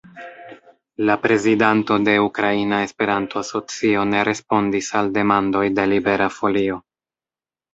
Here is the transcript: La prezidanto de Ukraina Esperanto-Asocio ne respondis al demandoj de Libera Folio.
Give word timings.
La 1.09 1.15
prezidanto 1.25 1.97
de 2.07 2.15
Ukraina 2.27 2.79
Esperanto-Asocio 2.87 4.07
ne 4.15 4.25
respondis 4.31 4.91
al 5.03 5.13
demandoj 5.19 5.65
de 5.81 5.89
Libera 5.93 6.33
Folio. 6.41 6.81